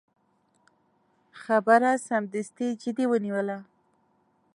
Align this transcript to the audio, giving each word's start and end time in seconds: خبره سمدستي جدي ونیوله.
خبره 1.43 1.91
سمدستي 2.07 2.67
جدي 2.81 3.05
ونیوله. 3.11 3.57